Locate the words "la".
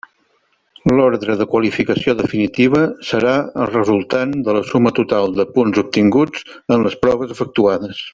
4.59-4.63